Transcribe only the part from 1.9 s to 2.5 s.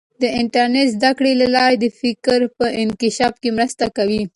فکر